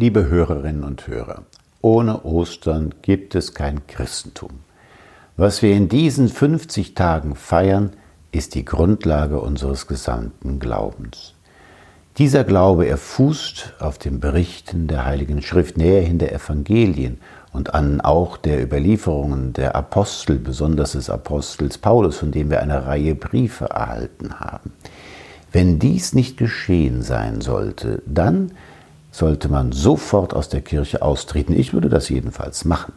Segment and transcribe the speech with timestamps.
[0.00, 1.42] Liebe Hörerinnen und Hörer,
[1.82, 4.60] ohne Ostern gibt es kein Christentum.
[5.36, 7.90] Was wir in diesen 50 Tagen feiern,
[8.30, 11.34] ist die Grundlage unseres gesamten Glaubens.
[12.16, 17.18] Dieser Glaube, er fußt auf den Berichten der Heiligen Schrift, näherhin der Evangelien
[17.52, 22.86] und an auch der Überlieferungen der Apostel, besonders des Apostels Paulus, von dem wir eine
[22.86, 24.74] Reihe Briefe erhalten haben.
[25.50, 28.52] Wenn dies nicht geschehen sein sollte, dann
[29.18, 31.58] sollte man sofort aus der Kirche austreten.
[31.58, 32.92] Ich würde das jedenfalls machen.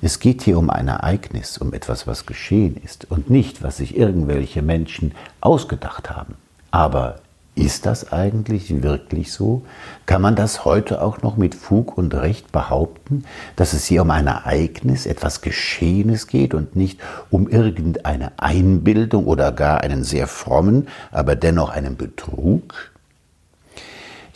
[0.00, 3.96] Es geht hier um ein Ereignis, um etwas, was geschehen ist und nicht, was sich
[3.96, 6.34] irgendwelche Menschen ausgedacht haben.
[6.72, 7.20] Aber
[7.54, 9.62] ist das eigentlich wirklich so?
[10.06, 13.24] Kann man das heute auch noch mit Fug und Recht behaupten,
[13.54, 16.98] dass es hier um ein Ereignis, etwas Geschehenes geht und nicht
[17.30, 22.91] um irgendeine Einbildung oder gar einen sehr frommen, aber dennoch einen Betrug?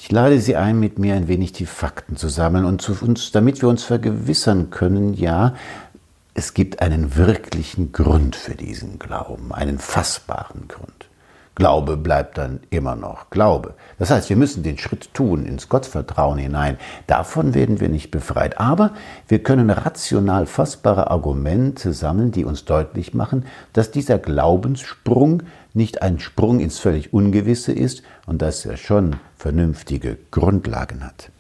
[0.07, 3.33] Ich lade Sie ein, mit mir ein wenig die Fakten zu sammeln und zu uns,
[3.33, 5.57] damit wir uns vergewissern können, ja,
[6.33, 11.09] es gibt einen wirklichen Grund für diesen Glauben, einen fassbaren Grund.
[11.57, 13.75] Glaube bleibt dann immer noch Glaube.
[13.99, 16.77] Das heißt, wir müssen den Schritt tun ins Gottvertrauen hinein.
[17.07, 18.61] Davon werden wir nicht befreit.
[18.61, 18.93] Aber
[19.27, 26.19] wir können rational fassbare Argumente sammeln, die uns deutlich machen, dass dieser Glaubenssprung nicht ein
[26.19, 31.31] Sprung ins völlig Ungewisse ist und dass er schon vernünftige Grundlagen hat.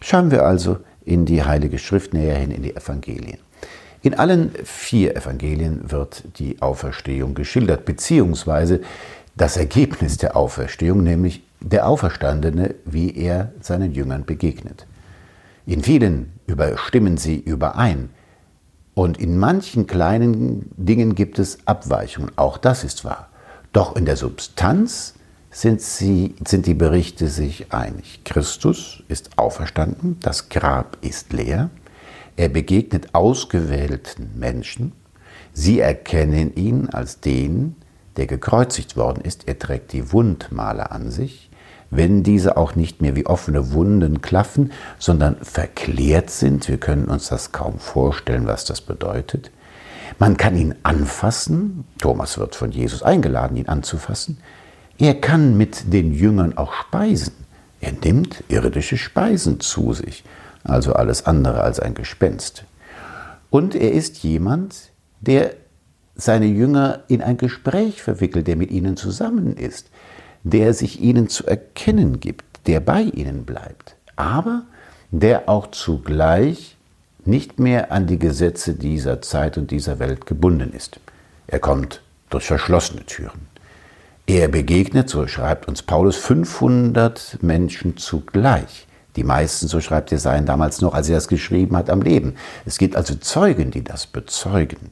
[0.00, 3.38] Schauen wir also in die Heilige Schrift näher hin, in die Evangelien.
[4.02, 8.82] In allen vier Evangelien wird die Auferstehung geschildert, beziehungsweise
[9.36, 14.86] das Ergebnis der Auferstehung, nämlich der Auferstandene, wie er seinen Jüngern begegnet.
[15.66, 18.10] In vielen überstimmen sie überein.
[18.92, 22.30] Und in manchen kleinen Dingen gibt es Abweichungen.
[22.36, 23.28] Auch das ist wahr.
[23.72, 25.14] Doch in der Substanz
[25.50, 28.20] sind, sie, sind die Berichte sich einig.
[28.24, 31.70] Christus ist auferstanden, das Grab ist leer,
[32.36, 34.92] er begegnet ausgewählten Menschen,
[35.52, 37.76] sie erkennen ihn als den,
[38.16, 41.50] der gekreuzigt worden ist, er trägt die Wundmale an sich,
[41.90, 46.68] wenn diese auch nicht mehr wie offene Wunden klaffen, sondern verklärt sind.
[46.68, 49.50] Wir können uns das kaum vorstellen, was das bedeutet.
[50.18, 51.84] Man kann ihn anfassen.
[51.98, 54.38] Thomas wird von Jesus eingeladen, ihn anzufassen.
[54.98, 57.34] Er kann mit den Jüngern auch speisen.
[57.80, 60.24] Er nimmt irdische Speisen zu sich,
[60.62, 62.64] also alles andere als ein Gespenst.
[63.50, 65.54] Und er ist jemand, der
[66.16, 69.90] seine Jünger in ein Gespräch verwickelt, der mit ihnen zusammen ist,
[70.42, 74.62] der sich ihnen zu erkennen gibt, der bei ihnen bleibt, aber
[75.10, 76.76] der auch zugleich
[77.24, 81.00] nicht mehr an die Gesetze dieser Zeit und dieser Welt gebunden ist.
[81.46, 83.48] Er kommt durch verschlossene Türen.
[84.26, 88.86] Er begegnet, so schreibt uns Paulus, 500 Menschen zugleich.
[89.16, 92.34] Die meisten, so schreibt er, seien damals noch, als er das geschrieben hat, am Leben.
[92.64, 94.90] Es gibt also Zeugen, die das bezeugen.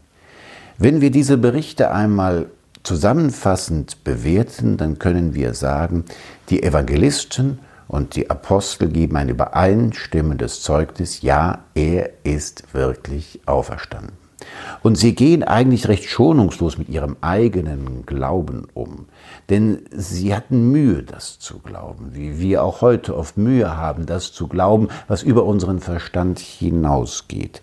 [0.78, 2.46] Wenn wir diese Berichte einmal
[2.82, 6.04] zusammenfassend bewerten, dann können wir sagen,
[6.50, 14.22] die Evangelisten und die Apostel geben ein übereinstimmendes Zeugnis, ja, er ist wirklich auferstanden.
[14.82, 19.06] Und sie gehen eigentlich recht schonungslos mit ihrem eigenen Glauben um.
[19.50, 24.32] Denn sie hatten Mühe, das zu glauben, wie wir auch heute oft Mühe haben, das
[24.32, 27.62] zu glauben, was über unseren Verstand hinausgeht.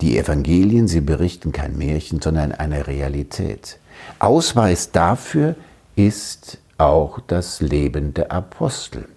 [0.00, 3.78] Die Evangelien, sie berichten kein Märchen, sondern eine Realität.
[4.20, 5.56] Ausweis dafür
[5.96, 9.08] ist auch das Leben der Apostel,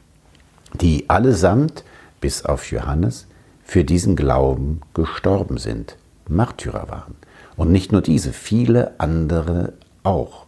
[0.74, 1.84] die allesamt,
[2.20, 3.28] bis auf Johannes,
[3.64, 5.98] für diesen Glauben gestorben sind,
[6.28, 7.16] Märtyrer waren.
[7.56, 10.46] Und nicht nur diese, viele andere auch.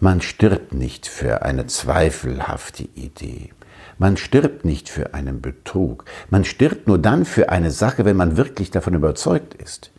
[0.00, 3.50] Man stirbt nicht für eine zweifelhafte Idee.
[3.98, 6.04] Man stirbt nicht für einen Betrug.
[6.30, 9.90] Man stirbt nur dann für eine Sache, wenn man wirklich davon überzeugt ist.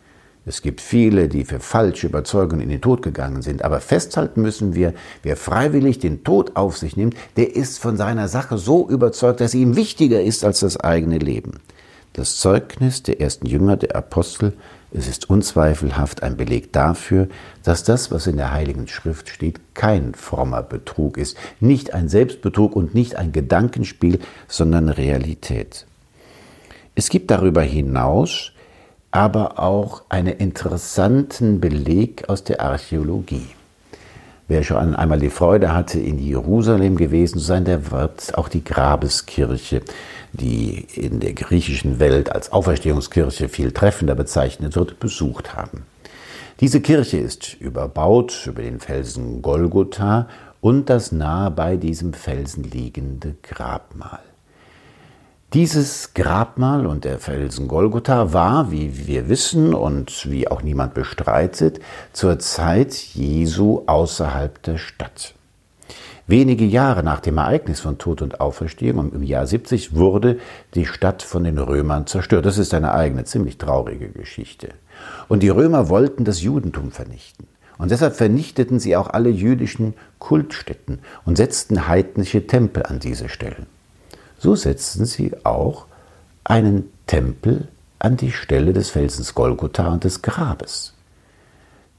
[0.45, 3.63] Es gibt viele, die für falsche Überzeugungen in den Tod gegangen sind.
[3.63, 8.27] Aber festhalten müssen wir, wer freiwillig den Tod auf sich nimmt, der ist von seiner
[8.27, 11.61] Sache so überzeugt, dass sie ihm wichtiger ist als das eigene Leben.
[12.11, 14.53] Das Zeugnis der ersten Jünger, der Apostel,
[14.93, 17.27] es ist unzweifelhaft ein Beleg dafür,
[17.63, 22.75] dass das, was in der Heiligen Schrift steht, kein frommer Betrug ist, nicht ein Selbstbetrug
[22.75, 25.87] und nicht ein Gedankenspiel, sondern Realität.
[26.95, 28.51] Es gibt darüber hinaus
[29.13, 33.45] aber auch einen interessanten Beleg aus der Archäologie.
[34.47, 38.63] Wer schon einmal die Freude hatte, in Jerusalem gewesen zu sein, der wird auch die
[38.63, 39.81] Grabeskirche
[40.33, 45.85] die in der griechischen Welt als Auferstehungskirche viel treffender bezeichnet wird, besucht haben.
[46.59, 50.27] Diese Kirche ist überbaut über den Felsen Golgotha
[50.59, 54.21] und das nahe bei diesem Felsen liegende Grabmal.
[55.53, 61.79] Dieses Grabmal und der Felsen Golgotha war, wie wir wissen und wie auch niemand bestreitet,
[62.11, 65.35] zur Zeit Jesu außerhalb der Stadt.
[66.25, 70.39] Wenige Jahre nach dem Ereignis von Tod und Auferstehung, im Jahr 70, wurde
[70.73, 72.47] die Stadt von den Römern zerstört.
[72.47, 74.69] Das ist eine eigene, ziemlich traurige Geschichte.
[75.27, 77.45] Und die Römer wollten das Judentum vernichten.
[77.77, 83.67] Und deshalb vernichteten sie auch alle jüdischen Kultstätten und setzten heidnische Tempel an diese Stellen.
[84.43, 85.85] So setzten sie auch
[86.43, 90.93] einen Tempel an die Stelle des Felsens Golgotha und des Grabes.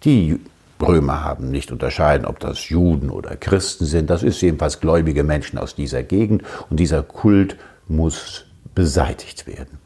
[0.04, 0.38] Die
[0.78, 4.10] Römer haben nicht unterscheiden, ob das Juden oder Christen sind.
[4.10, 7.56] Das ist jedenfalls gläubige Menschen aus dieser Gegend und dieser Kult
[7.88, 8.44] muss
[8.74, 9.78] beseitigt werden.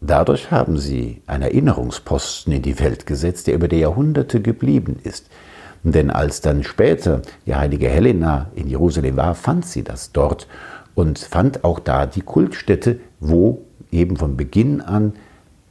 [0.00, 5.28] Dadurch haben sie einen Erinnerungsposten in die Welt gesetzt, der über die Jahrhunderte geblieben ist.
[5.84, 10.48] Denn als dann später die heilige Helena in Jerusalem war, fand sie das dort
[10.96, 13.62] und fand auch da die Kultstätte, wo
[13.92, 15.12] eben von Beginn an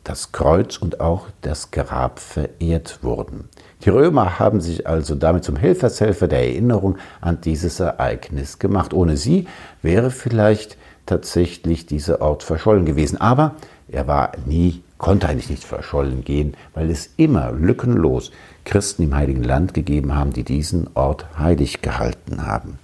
[0.05, 3.49] das Kreuz und auch das Grab verehrt wurden.
[3.83, 8.93] Die Römer haben sich also damit zum Helfershelfer der Erinnerung an dieses Ereignis gemacht.
[8.93, 9.47] Ohne sie
[9.81, 10.77] wäre vielleicht
[11.07, 13.19] tatsächlich dieser Ort verschollen gewesen.
[13.19, 13.55] Aber
[13.87, 18.31] er war nie, konnte eigentlich nicht verschollen gehen, weil es immer lückenlos
[18.63, 22.77] Christen im Heiligen Land gegeben haben, die diesen Ort heilig gehalten haben.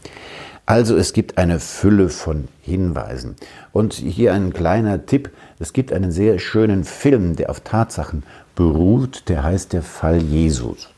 [0.66, 3.36] Also es gibt eine Fülle von Hinweisen.
[3.74, 5.32] Und hier ein kleiner Tipp.
[5.60, 8.24] Es gibt einen sehr schönen Film, der auf Tatsachen
[8.56, 10.90] beruht, der heißt Der Fall Jesus.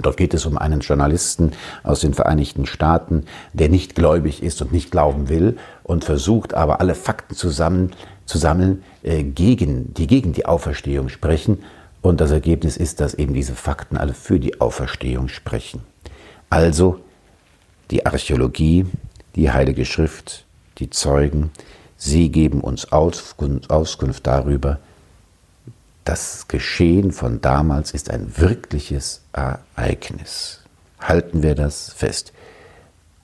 [0.00, 1.52] Dort geht es um einen Journalisten
[1.82, 6.80] aus den Vereinigten Staaten, der nicht gläubig ist und nicht glauben will und versucht aber
[6.80, 7.92] alle Fakten zusammen
[8.26, 11.62] zu sammeln, äh, gegen, die gegen die Auferstehung sprechen.
[12.02, 15.82] Und das Ergebnis ist, dass eben diese Fakten alle für die Auferstehung sprechen.
[16.50, 17.00] Also
[17.90, 18.86] die Archäologie,
[19.36, 20.44] die Heilige Schrift,
[20.78, 21.50] die Zeugen,
[21.96, 24.78] sie geben uns Auskunft darüber,
[26.04, 30.60] das Geschehen von damals ist ein wirkliches Ereignis.
[31.00, 32.32] Halten wir das fest.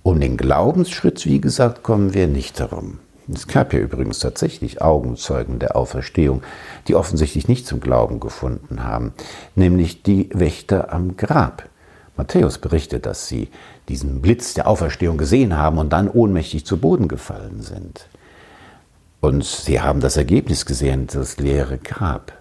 [0.03, 2.99] Um den Glaubensschritt, wie gesagt, kommen wir nicht herum.
[3.33, 6.43] Es gab ja übrigens tatsächlich Augenzeugen der Auferstehung,
[6.89, 9.13] die offensichtlich nicht zum Glauben gefunden haben,
[9.55, 11.69] nämlich die Wächter am Grab.
[12.21, 13.49] Matthäus berichtet, dass sie
[13.89, 18.09] diesen Blitz der Auferstehung gesehen haben und dann ohnmächtig zu Boden gefallen sind.
[19.21, 22.33] Und sie haben das Ergebnis gesehen, das leere Grab.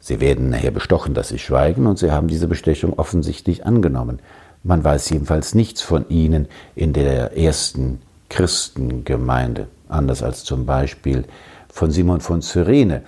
[0.00, 4.20] Sie werden nachher bestochen, dass sie schweigen, und sie haben diese Bestechung offensichtlich angenommen.
[4.62, 11.24] Man weiß jedenfalls nichts von ihnen in der ersten Christengemeinde, anders als zum Beispiel
[11.68, 13.02] von Simon von Cyrene,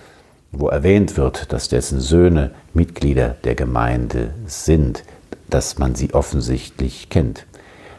[0.51, 5.03] wo erwähnt wird, dass dessen Söhne Mitglieder der Gemeinde sind,
[5.49, 7.45] dass man sie offensichtlich kennt.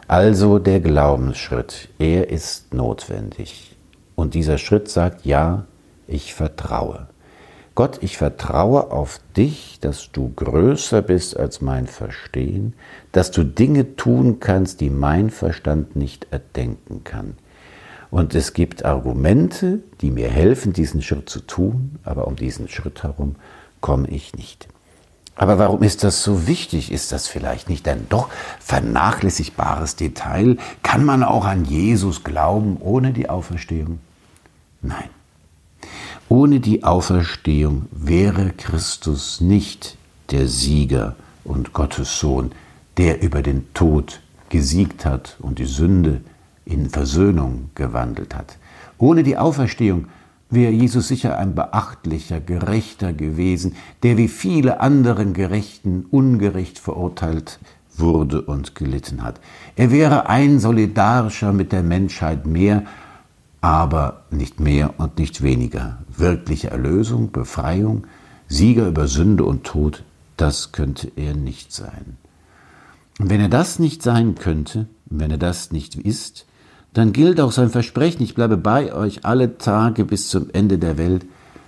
[0.06, 3.77] Also der Glaubensschritt, er ist notwendig.
[4.15, 5.67] Und dieser Schritt sagt, ja,
[6.06, 7.09] ich vertraue.
[7.75, 12.75] Gott, ich vertraue auf dich, dass du größer bist als mein Verstehen,
[13.12, 17.37] dass du Dinge tun kannst, die mein Verstand nicht erdenken kann.
[18.11, 23.03] Und es gibt Argumente, die mir helfen, diesen Schritt zu tun, aber um diesen Schritt
[23.03, 23.37] herum
[23.81, 24.67] komme ich nicht.
[25.38, 26.90] Aber warum ist das so wichtig?
[26.90, 30.56] Ist das vielleicht nicht ein doch vernachlässigbares Detail?
[30.82, 34.00] Kann man auch an Jesus glauben ohne die Auferstehung?
[34.82, 35.08] Nein.
[36.29, 39.97] Ohne die Auferstehung wäre Christus nicht
[40.30, 41.14] der Sieger
[41.45, 42.50] und Gottes Sohn,
[42.97, 46.21] der über den Tod gesiegt hat und die Sünde
[46.64, 48.57] in Versöhnung gewandelt hat.
[48.99, 50.09] Ohne die Auferstehung
[50.50, 57.59] wäre Jesus sicher ein beachtlicher, gerechter gewesen, der wie viele anderen Gerechten ungerecht verurteilt
[57.97, 59.40] wurde und gelitten hat.
[59.76, 62.85] Er wäre ein solidarischer mit der Menschheit mehr
[63.61, 65.99] aber nicht mehr und nicht weniger.
[66.17, 68.07] Wirkliche Erlösung, Befreiung,
[68.47, 70.05] Sieger über Sünde und Tod,
[70.37, 72.17] das könnte er nicht sein.
[73.19, 76.47] Und wenn er das nicht sein könnte, wenn er das nicht ist,
[76.95, 80.99] dann gilt auch sein Versprechen, ich bleibe bei euch alle Tage bis zum Ende der
[80.99, 81.26] Welt,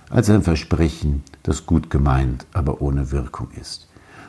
[0.09, 3.87] als ein Versprechen, das gut gemeint, aber ohne Wirkung ist.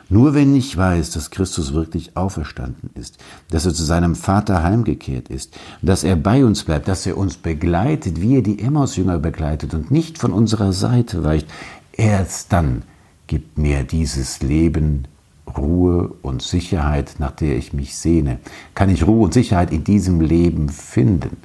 [0.09, 3.17] Nur wenn ich weiß, dass Christus wirklich auferstanden ist,
[3.49, 7.37] dass er zu seinem Vater heimgekehrt ist, dass er bei uns bleibt, dass er uns
[7.37, 11.47] begleitet, wie er die Emmaus-Jünger begleitet und nicht von unserer Seite weicht,
[11.93, 12.83] erst dann
[13.27, 15.07] gibt mir dieses Leben
[15.47, 18.39] Ruhe und Sicherheit, nach der ich mich sehne.
[18.75, 21.37] Kann ich Ruhe und Sicherheit in diesem Leben finden?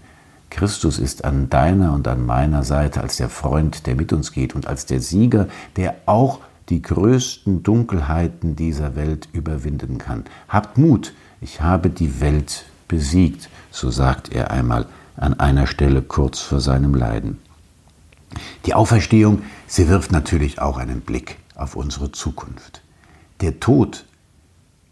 [0.50, 4.54] Christus ist an deiner und an meiner Seite als der Freund, der mit uns geht
[4.54, 10.24] und als der Sieger, der auch die größten Dunkelheiten dieser Welt überwinden kann.
[10.48, 14.86] Habt Mut, ich habe die Welt besiegt, so sagt er einmal
[15.16, 17.38] an einer Stelle kurz vor seinem Leiden.
[18.66, 22.82] Die Auferstehung, sie wirft natürlich auch einen Blick auf unsere Zukunft.
[23.40, 24.04] Der Tod,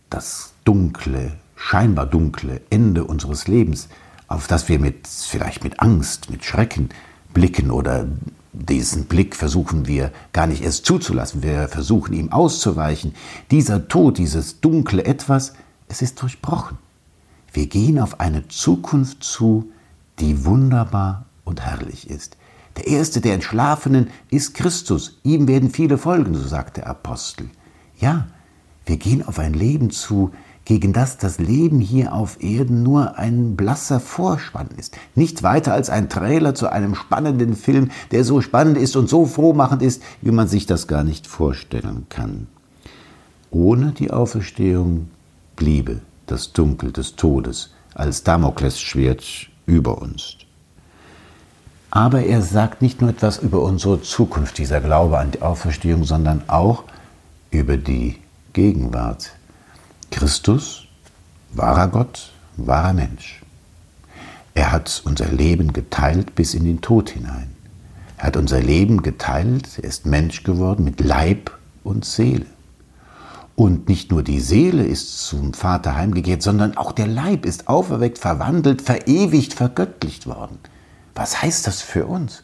[0.08, 3.88] das dunkle, scheinbar dunkle Ende unseres Lebens,
[4.28, 6.90] auf das wir mit, vielleicht mit Angst, mit Schrecken
[7.34, 8.06] blicken oder
[8.52, 13.14] diesen Blick versuchen wir gar nicht erst zuzulassen, wir versuchen ihm auszuweichen.
[13.50, 15.54] Dieser Tod, dieses dunkle Etwas,
[15.88, 16.78] es ist durchbrochen.
[17.52, 19.70] Wir gehen auf eine Zukunft zu,
[20.18, 22.36] die wunderbar und herrlich ist.
[22.76, 25.18] Der erste der Entschlafenen ist Christus.
[25.22, 27.50] Ihm werden viele folgen, so sagt der Apostel.
[27.98, 28.26] Ja,
[28.86, 30.30] wir gehen auf ein Leben zu,
[30.64, 34.96] gegen das das Leben hier auf Erden nur ein blasser Vorspann ist.
[35.14, 39.26] Nichts weiter als ein Trailer zu einem spannenden Film, der so spannend ist und so
[39.26, 42.48] frohmachend ist, wie man sich das gar nicht vorstellen kann.
[43.50, 45.08] Ohne die Auferstehung
[45.54, 49.24] bliebe das Dunkel des Todes als Damoklesschwert
[49.66, 50.36] über uns.
[51.90, 56.42] Aber er sagt nicht nur etwas über unsere Zukunft, dieser Glaube an die Auferstehung, sondern
[56.48, 56.82] auch
[57.50, 58.16] über die
[58.56, 59.32] Gegenwart.
[60.10, 60.86] Christus,
[61.52, 63.42] wahrer Gott, wahrer Mensch.
[64.54, 67.50] Er hat unser Leben geteilt bis in den Tod hinein.
[68.16, 71.50] Er hat unser Leben geteilt, er ist Mensch geworden mit Leib
[71.84, 72.46] und Seele.
[73.56, 78.16] Und nicht nur die Seele ist zum Vater heimgekehrt, sondern auch der Leib ist auferweckt,
[78.16, 80.58] verwandelt, verewigt, vergöttlicht worden.
[81.14, 82.42] Was heißt das für uns?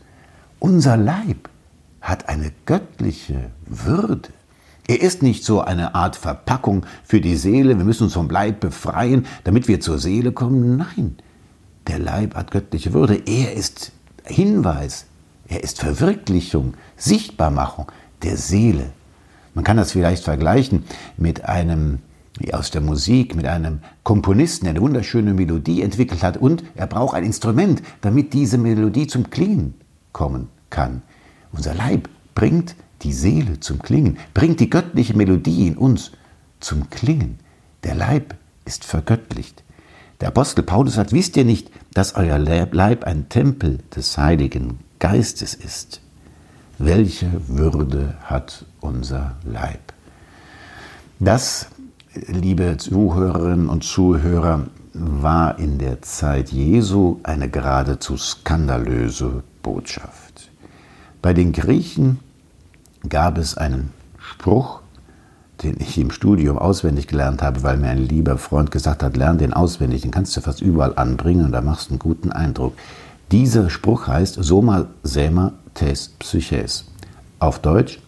[0.59, 1.49] Unser Leib
[2.03, 4.29] hat eine göttliche Würde.
[4.87, 8.61] Er ist nicht so eine Art Verpackung für die Seele, wir müssen uns vom Leib
[8.61, 10.77] befreien, damit wir zur Seele kommen.
[10.77, 11.17] Nein,
[11.87, 13.23] der Leib hat göttliche Würde.
[13.27, 13.93] Er ist
[14.25, 15.07] Hinweis,
[15.49, 17.91] er ist Verwirklichung, Sichtbarmachung
[18.23, 18.93] der Seele.
[19.55, 20.85] Man kann das vielleicht vergleichen
[21.17, 21.99] mit einem
[22.39, 26.87] wie aus der Musik, mit einem Komponisten, der eine wunderschöne Melodie entwickelt hat und er
[26.87, 29.75] braucht ein Instrument, damit diese Melodie zum Klingen
[30.13, 31.03] kommen kann.
[31.53, 36.13] Unser Leib bringt die Seele zum Klingen, bringt die göttliche Melodie in uns
[36.61, 37.39] zum Klingen.
[37.85, 39.63] Der Leib ist vergöttlicht.
[40.21, 45.55] Der Apostel Paulus sagt, wisst ihr nicht, dass euer Leib ein Tempel des Heiligen Geistes
[45.55, 46.01] ist?
[46.79, 49.93] Welche Würde hat unser Leib?
[51.19, 51.67] Das
[52.15, 60.51] liebe Zuhörerinnen und Zuhörer, war in der Zeit Jesu eine geradezu skandalöse Botschaft.
[61.23, 62.19] Bei den Griechen
[63.09, 64.81] gab es einen Spruch,
[65.63, 69.39] den ich im Studium auswendig gelernt habe, weil mir ein lieber Freund gesagt hat, lern
[69.39, 72.75] den auswendig, den kannst du fast überall anbringen und da machst du einen guten Eindruck.
[73.31, 76.85] Dieser Spruch heißt Soma Sema Tes Psyches.
[77.39, 77.99] Auf Deutsch,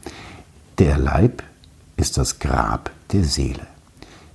[0.79, 1.43] der Leib
[1.97, 3.67] ist das Grab der Seele.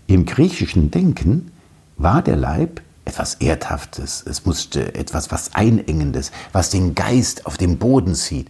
[0.07, 1.51] Im griechischen Denken
[1.97, 7.77] war der Leib etwas Erdhaftes, es musste etwas was Einengendes, was den Geist auf den
[7.77, 8.49] Boden zieht.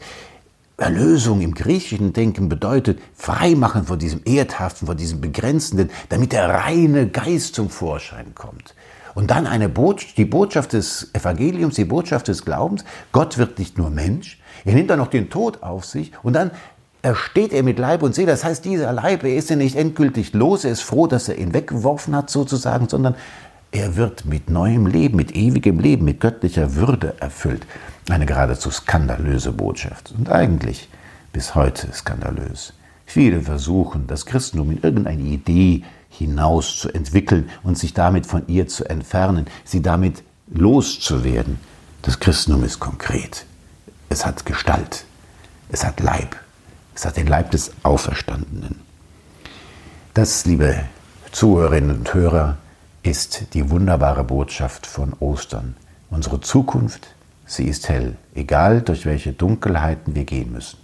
[0.79, 7.07] Erlösung im griechischen Denken bedeutet Freimachen von diesem Erdhaften, von diesem Begrenzenden, damit der reine
[7.07, 8.75] Geist zum Vorschein kommt.
[9.15, 13.77] Und dann eine Botschaft, die Botschaft des Evangeliums, die Botschaft des Glaubens, Gott wird nicht
[13.77, 16.51] nur Mensch, er nimmt dann noch den Tod auf sich und dann
[17.01, 18.31] ersteht er mit Leib und Seele.
[18.31, 21.38] Das heißt, dieser Leib, er ist ja nicht endgültig los, er ist froh, dass er
[21.38, 23.15] ihn weggeworfen hat sozusagen, sondern
[23.71, 27.65] er wird mit neuem Leben, mit ewigem Leben, mit göttlicher Würde erfüllt.
[28.09, 30.89] Eine geradezu skandalöse Botschaft und eigentlich
[31.31, 32.73] bis heute skandalös.
[33.05, 38.67] Viele versuchen, das Christentum in irgendeine Idee hinaus zu entwickeln und sich damit von ihr
[38.67, 41.59] zu entfernen, sie damit loszuwerden.
[42.01, 43.45] Das Christentum ist konkret.
[44.09, 45.05] Es hat Gestalt.
[45.69, 46.35] Es hat Leib.
[46.95, 48.81] Es hat den Leib des Auferstandenen.
[50.15, 50.83] Das, liebe
[51.31, 52.57] Zuhörerinnen und Hörer,
[53.03, 55.75] ist die wunderbare Botschaft von Ostern.
[56.09, 57.07] Unsere Zukunft,
[57.45, 60.79] sie ist hell, egal durch welche Dunkelheiten wir gehen müssen.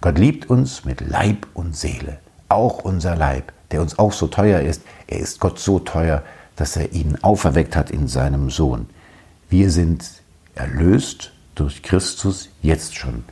[0.00, 4.60] Gott liebt uns mit Leib und Seele, auch unser Leib, der uns auch so teuer
[4.60, 4.82] ist.
[5.06, 6.22] Er ist Gott so teuer,
[6.56, 8.88] dass er ihn auferweckt hat in seinem Sohn.
[9.48, 10.04] Wir sind
[10.54, 13.24] erlöst durch Christus jetzt schon.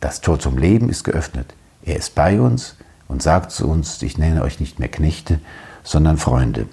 [0.00, 1.54] Das Tor zum Leben ist geöffnet.
[1.84, 2.76] Er ist bei uns
[3.08, 5.40] und sagt zu uns, ich nenne euch nicht mehr Knechte,
[5.82, 6.66] sondern Freunde.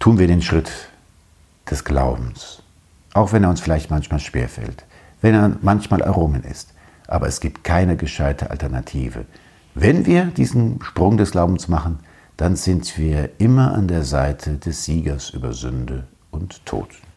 [0.00, 0.72] Tun wir den Schritt
[1.70, 2.62] des Glaubens,
[3.12, 4.86] auch wenn er uns vielleicht manchmal schwerfällt,
[5.20, 6.72] wenn er manchmal errungen ist.
[7.06, 9.26] Aber es gibt keine gescheite Alternative.
[9.74, 11.98] Wenn wir diesen Sprung des Glaubens machen,
[12.38, 16.88] dann sind wir immer an der Seite des Siegers über Sünde und Tod.